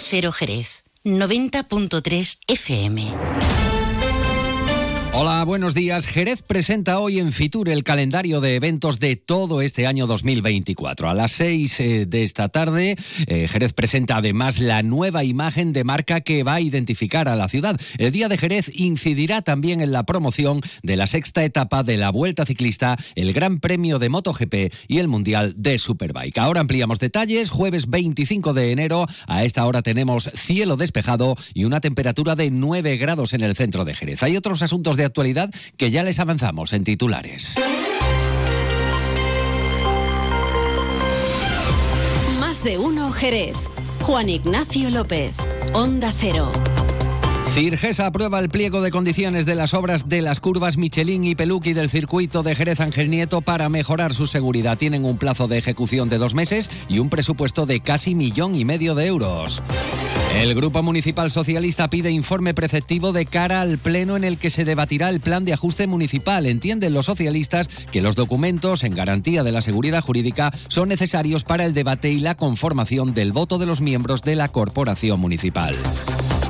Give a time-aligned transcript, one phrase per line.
[0.00, 3.69] Cero Jerez, 90.3 FM.
[5.22, 6.06] Hola, buenos días.
[6.06, 11.10] Jerez presenta hoy en Fitur el calendario de eventos de todo este año 2024.
[11.10, 12.96] A las 6 eh, de esta tarde,
[13.26, 17.50] eh, Jerez presenta además la nueva imagen de marca que va a identificar a la
[17.50, 17.78] ciudad.
[17.98, 22.08] El Día de Jerez incidirá también en la promoción de la sexta etapa de la
[22.08, 26.38] Vuelta Ciclista, el Gran Premio de MotoGP y el Mundial de Superbike.
[26.38, 27.50] Ahora ampliamos detalles.
[27.50, 32.96] Jueves 25 de enero, a esta hora tenemos cielo despejado y una temperatura de 9
[32.96, 34.22] grados en el centro de Jerez.
[34.22, 37.56] Hay otros asuntos de actualidad que ya les avanzamos en titulares.
[42.38, 43.56] Más de uno Jerez.
[44.00, 45.32] Juan Ignacio López.
[45.74, 46.50] Onda Cero.
[47.52, 51.72] Cirgesa aprueba el pliego de condiciones de las obras de las curvas Michelin y Peluqui
[51.72, 54.78] del circuito de Jerez Ángel Nieto para mejorar su seguridad.
[54.78, 58.64] Tienen un plazo de ejecución de dos meses y un presupuesto de casi millón y
[58.64, 59.62] medio de euros.
[60.34, 64.64] El Grupo Municipal Socialista pide informe preceptivo de cara al pleno en el que se
[64.64, 66.46] debatirá el plan de ajuste municipal.
[66.46, 71.64] Entienden los socialistas que los documentos en garantía de la seguridad jurídica son necesarios para
[71.66, 75.76] el debate y la conformación del voto de los miembros de la corporación municipal.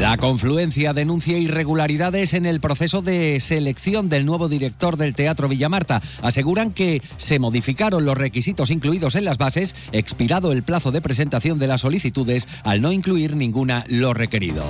[0.00, 6.02] La confluencia denuncia irregularidades en el proceso de selección del nuevo director del Teatro Villamarta.
[6.22, 11.58] Aseguran que se modificaron los requisitos incluidos en las bases, expirado el plazo de presentación
[11.58, 14.64] de las solicitudes al no incluir ninguna lo requerido.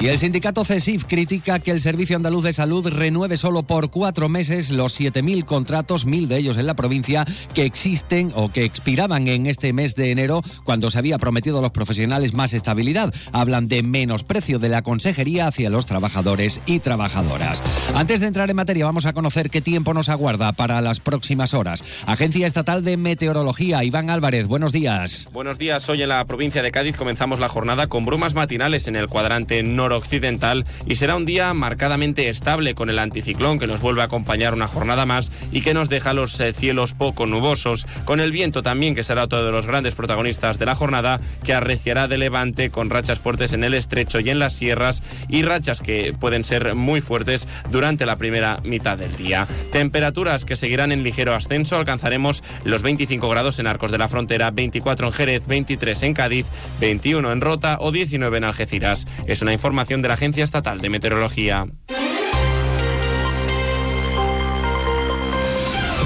[0.00, 4.28] Y el sindicato CESIF critica que el Servicio Andaluz de Salud renueve solo por cuatro
[4.28, 9.28] meses los 7.000 contratos, mil de ellos en la provincia, que existen o que expiraban
[9.28, 13.14] en este mes de enero cuando se había prometido a los profesionales más estabilidad.
[13.30, 17.62] Hablan de menosprecio de la consejería hacia los trabajadores y trabajadoras.
[17.94, 21.54] Antes de entrar en materia, vamos a conocer qué tiempo nos aguarda para las próximas
[21.54, 21.84] horas.
[22.06, 25.28] Agencia Estatal de Meteorología, Iván Álvarez, buenos días.
[25.32, 25.88] Buenos días.
[25.88, 29.62] Hoy en la provincia de Cádiz comenzamos la jornada con brumas matinales en el cuadrante
[29.62, 34.04] norte occidental y será un día marcadamente estable con el anticiclón que nos vuelve a
[34.04, 38.30] acompañar una jornada más y que nos deja los eh, cielos poco nubosos, con el
[38.30, 42.18] viento también que será otro de los grandes protagonistas de la jornada que arreciará de
[42.18, 46.44] levante con rachas fuertes en el estrecho y en las sierras y rachas que pueden
[46.44, 49.48] ser muy fuertes durante la primera mitad del día.
[49.72, 54.50] Temperaturas que seguirán en ligero ascenso, alcanzaremos los 25 grados en Arcos de la Frontera,
[54.50, 56.46] 24 en Jerez, 23 en Cádiz,
[56.80, 59.06] 21 en Rota o 19 en Algeciras.
[59.26, 59.71] Es una información
[60.02, 61.66] de la Agencia Estatal de Meteorología.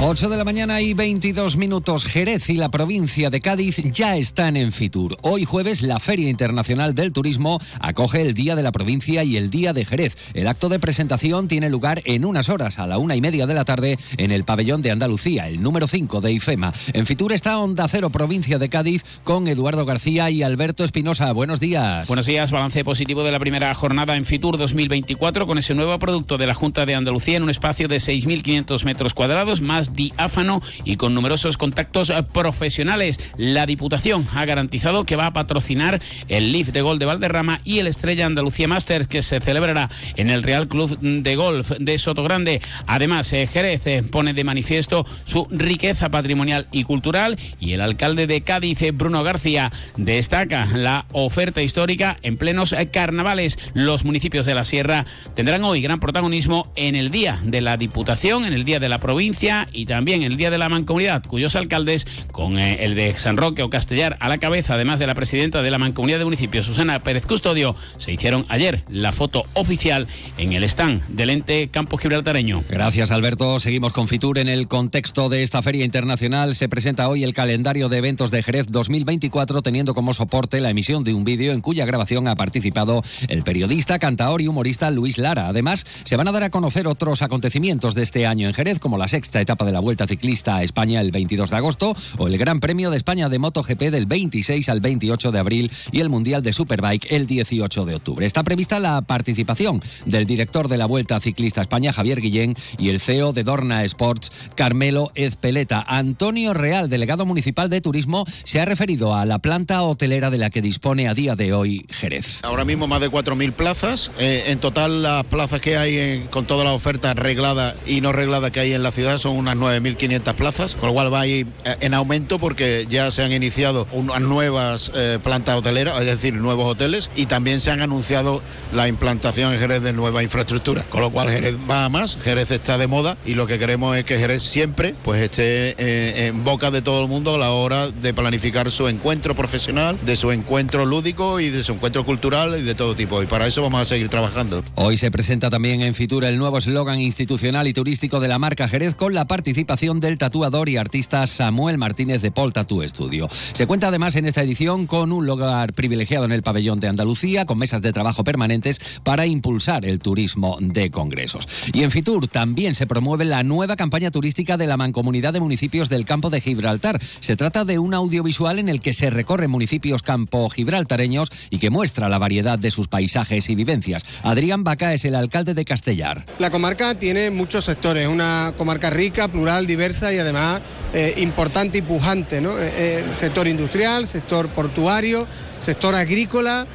[0.00, 2.04] 8 de la mañana y 22 minutos.
[2.04, 5.16] Jerez y la provincia de Cádiz ya están en Fitur.
[5.22, 9.50] Hoy jueves la Feria Internacional del Turismo acoge el Día de la Provincia y el
[9.50, 10.14] Día de Jerez.
[10.34, 13.54] El acto de presentación tiene lugar en unas horas a la una y media de
[13.54, 16.72] la tarde en el pabellón de Andalucía, el número 5 de IFEMA.
[16.92, 21.32] En Fitur está Onda Cero, provincia de Cádiz, con Eduardo García y Alberto Espinosa.
[21.32, 22.06] Buenos días.
[22.06, 22.52] Buenos días.
[22.52, 26.54] Balance positivo de la primera jornada en Fitur 2024 con ese nuevo producto de la
[26.54, 31.56] Junta de Andalucía en un espacio de 6.500 metros cuadrados, más diáfano y con numerosos
[31.56, 33.18] contactos eh, profesionales.
[33.36, 37.78] La Diputación ha garantizado que va a patrocinar el Leaf de Gol de Valderrama y
[37.78, 42.60] el Estrella Andalucía Masters que se celebrará en el Real Club de Golf de Sotogrande.
[42.86, 48.26] Además, eh, Jerez eh, pone de manifiesto su riqueza patrimonial y cultural y el alcalde
[48.26, 53.58] de Cádiz, Bruno García, destaca la oferta histórica en plenos carnavales.
[53.74, 58.44] Los municipios de la Sierra tendrán hoy gran protagonismo en el Día de la Diputación,
[58.44, 62.04] en el Día de la Provincia y también el Día de la Mancomunidad, cuyos alcaldes,
[62.32, 65.62] con eh, el de San Roque o Castellar a la cabeza, además de la presidenta
[65.62, 70.52] de la Mancomunidad de Municipios, Susana Pérez Custodio, se hicieron ayer la foto oficial en
[70.52, 72.64] el stand del ente Campo Gibraltareño.
[72.68, 73.60] Gracias, Alberto.
[73.60, 76.56] Seguimos con Fitur en el contexto de esta feria internacional.
[76.56, 81.04] Se presenta hoy el calendario de eventos de Jerez 2024, teniendo como soporte la emisión
[81.04, 85.46] de un vídeo en cuya grabación ha participado el periodista, cantaor y humorista Luis Lara.
[85.46, 88.98] Además, se van a dar a conocer otros acontecimientos de este año en Jerez, como
[88.98, 92.38] la sexta etapa de la Vuelta Ciclista a España el 22 de agosto o el
[92.38, 96.42] Gran Premio de España de MotoGP del 26 al 28 de abril y el Mundial
[96.42, 98.26] de Superbike el 18 de octubre.
[98.26, 102.90] Está prevista la participación del director de la Vuelta Ciclista a España, Javier Guillén, y
[102.90, 105.84] el CEO de Dorna Sports, Carmelo Ezpeleta.
[105.86, 110.50] Antonio Real, delegado municipal de Turismo, se ha referido a la planta hotelera de la
[110.50, 112.40] que dispone a día de hoy Jerez.
[112.42, 114.10] Ahora mismo más de 4.000 plazas.
[114.18, 118.50] Eh, en total las plazas que hay con toda la oferta reglada y no reglada
[118.50, 121.46] que hay en la ciudad son unas 9.500 plazas, con lo cual va a ir
[121.64, 126.34] eh, en aumento porque ya se han iniciado unas nuevas eh, plantas hoteleras, es decir,
[126.34, 131.00] nuevos hoteles, y también se han anunciado la implantación en Jerez de nueva infraestructura, con
[131.00, 134.04] lo cual Jerez va a más, Jerez está de moda y lo que queremos es
[134.04, 137.88] que Jerez siempre pues esté eh, en boca de todo el mundo a la hora
[137.88, 142.62] de planificar su encuentro profesional, de su encuentro lúdico y de su encuentro cultural y
[142.62, 143.22] de todo tipo.
[143.22, 144.62] Y para eso vamos a seguir trabajando.
[144.74, 148.68] Hoy se presenta también en Fitur el nuevo eslogan institucional y turístico de la marca
[148.68, 153.30] Jerez con la participación del tatuador y artista Samuel Martínez de Paul Tattoo Studio.
[153.54, 157.46] Se cuenta además en esta edición con un lugar privilegiado en el pabellón de Andalucía,
[157.46, 161.48] con mesas de trabajo permanentes para impulsar el turismo de congresos.
[161.72, 165.88] Y en Fitur también se promueve la nueva campaña turística de la Mancomunidad de Municipios
[165.88, 167.00] del Campo de Gibraltar.
[167.20, 171.70] Se trata de un audiovisual en el que se recorren municipios campo gibraltareños y que
[171.70, 174.04] muestra la variedad de sus paisajes y vivencias.
[174.24, 176.26] Adrián Baca es el alcalde de Castellar.
[176.38, 180.60] La comarca tiene muchos sectores, una comarca rica, plural, diversa y además
[180.92, 182.58] eh, importante y pujante, ¿no?
[182.58, 185.28] Eh, eh, sector industrial, sector portuario,
[185.60, 186.66] sector agrícola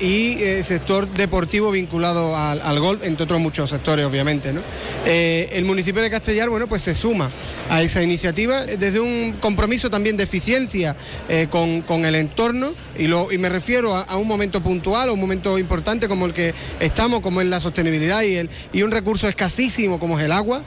[0.00, 0.34] y
[0.64, 4.52] sector deportivo vinculado al, golf, entre otros muchos sectores, obviamente.
[4.52, 4.60] ¿no?
[5.04, 7.30] El municipio de Castellar, bueno, pues se suma
[7.70, 10.96] a esa iniciativa desde un compromiso también de eficiencia
[11.50, 15.12] con, con, el entorno y, lo, y me refiero a, a, un momento puntual, a
[15.12, 18.90] un momento importante como el que estamos, como es la sostenibilidad y, el, y un
[18.90, 20.64] recurso escasísimo como es el agua.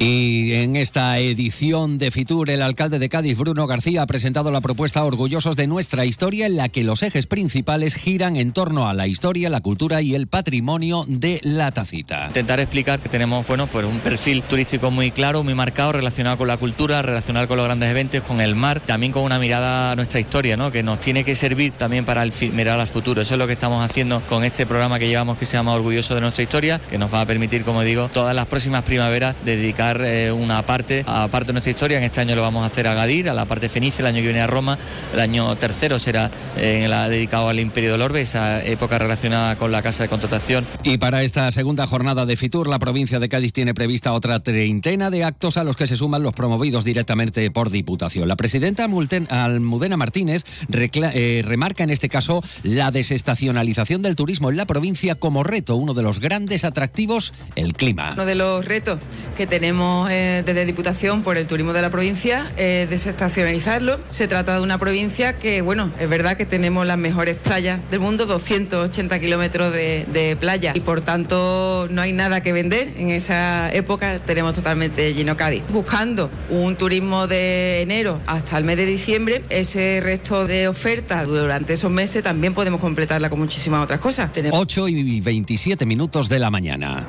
[0.00, 4.60] Y en esta edición de Fitur, el alcalde de Cádiz, Bruno García, ha presentado la
[4.60, 8.94] propuesta Orgullosos de nuestra historia, en la que los ejes principales giran en torno a
[8.94, 12.28] la historia, la cultura y el patrimonio de la tacita.
[12.28, 16.46] Intentar explicar que tenemos bueno, pues un perfil turístico muy claro, muy marcado, relacionado con
[16.46, 19.96] la cultura, relacionado con los grandes eventos, con el mar, también con una mirada a
[19.96, 20.70] nuestra historia, ¿no?
[20.70, 23.22] que nos tiene que servir también para mirar al futuro.
[23.22, 26.14] Eso es lo que estamos haciendo con este programa que llevamos que se llama Orgulloso
[26.14, 29.87] de nuestra historia, que nos va a permitir, como digo, todas las próximas primaveras dedicar
[29.96, 31.98] eh, una parte a parte de nuestra historia.
[31.98, 34.16] En este año lo vamos a hacer a Gadir, a la parte fenicia, el año
[34.16, 34.78] que viene a Roma,
[35.12, 39.72] el año tercero será eh, la, dedicado al Imperio del Orbe, esa época relacionada con
[39.72, 40.66] la casa de contratación.
[40.82, 45.10] Y para esta segunda jornada de Fitur, la provincia de Cádiz tiene prevista otra treintena
[45.10, 48.28] de actos a los que se suman los promovidos directamente por Diputación.
[48.28, 54.66] La presidenta Almudena Martínez eh, remarca en este caso la desestacionalización del turismo en la
[54.66, 58.12] provincia como reto, uno de los grandes atractivos, el clima.
[58.14, 58.98] Uno de los retos
[59.36, 64.00] que tenemos eh, desde Diputación por el turismo de la provincia eh, desestacionalizarlo.
[64.10, 68.00] Se trata de una provincia que, bueno, es verdad que tenemos las mejores playas del
[68.00, 72.92] mundo, 280 kilómetros de, playa y por tanto no hay nada que vender.
[72.96, 75.62] En esa época tenemos totalmente lleno Cádiz.
[75.68, 81.74] Buscando un turismo de enero hasta el mes de diciembre, ese resto de ofertas durante
[81.74, 84.32] esos meses también podemos completarla con muchísimas otras cosas.
[84.32, 84.58] Tenemos...
[84.58, 87.08] 8 y 27 minutos de la mañana.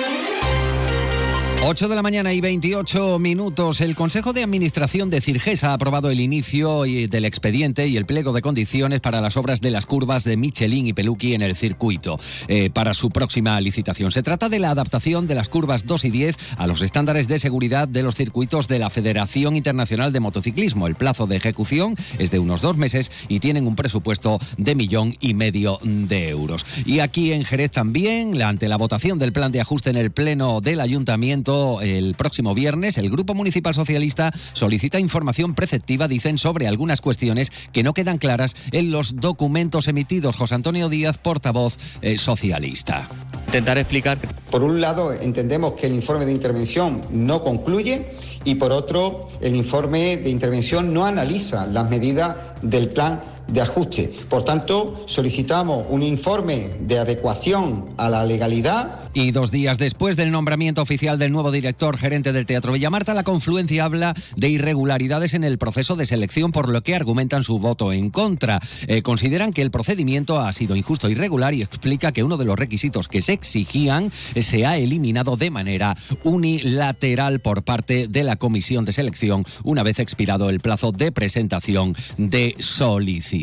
[1.63, 3.81] 8 de la mañana y 28 minutos.
[3.81, 8.33] El Consejo de Administración de Cirgesa ha aprobado el inicio del expediente y el pliego
[8.33, 12.19] de condiciones para las obras de las curvas de Michelin y Peluqui en el circuito
[12.47, 14.11] eh, para su próxima licitación.
[14.11, 17.37] Se trata de la adaptación de las curvas 2 y 10 a los estándares de
[17.37, 20.87] seguridad de los circuitos de la Federación Internacional de Motociclismo.
[20.87, 25.15] El plazo de ejecución es de unos dos meses y tienen un presupuesto de millón
[25.19, 26.65] y medio de euros.
[26.87, 30.59] Y aquí en Jerez también, ante la votación del plan de ajuste en el Pleno
[30.59, 31.50] del Ayuntamiento,
[31.81, 37.83] el próximo viernes, el Grupo Municipal Socialista solicita información preceptiva, dicen, sobre algunas cuestiones que
[37.83, 40.35] no quedan claras en los documentos emitidos.
[40.35, 43.07] José Antonio Díaz, portavoz eh, socialista.
[43.47, 44.17] Intentar explicar.
[44.49, 48.13] Por un lado, entendemos que el informe de intervención no concluye
[48.45, 54.13] y por otro, el informe de intervención no analiza las medidas del plan de ajuste.
[54.29, 58.99] Por tanto, solicitamos un informe de adecuación a la legalidad.
[59.13, 63.23] Y dos días después del nombramiento oficial del nuevo director gerente del Teatro Villamarta, la
[63.23, 67.91] confluencia habla de irregularidades en el proceso de selección, por lo que argumentan su voto
[67.91, 68.59] en contra.
[68.87, 72.45] Eh, consideran que el procedimiento ha sido injusto e irregular y explica que uno de
[72.45, 78.37] los requisitos que se exigían se ha eliminado de manera unilateral por parte de la
[78.37, 83.40] comisión de selección una vez expirado el plazo de presentación de solicitud.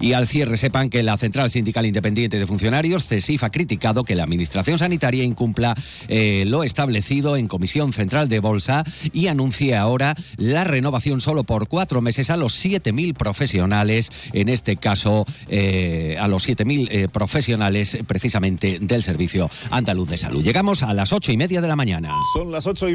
[0.00, 4.14] Y al cierre sepan que la Central Sindical Independiente de Funcionarios, CESIF, ha criticado que
[4.14, 5.74] la Administración sanitaria incumpla
[6.08, 11.68] eh, lo establecido en Comisión Central de Bolsa y anuncie ahora la renovación solo por
[11.68, 17.98] cuatro meses a los 7.000 profesionales, en este caso eh, a los 7.000 eh, profesionales
[18.06, 20.44] precisamente del Servicio Andaluz de Salud.
[20.44, 22.12] Llegamos a las ocho y media de la mañana.
[22.34, 22.92] Son las ocho y